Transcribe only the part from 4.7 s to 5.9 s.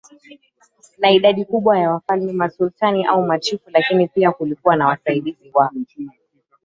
na wasaidizi wa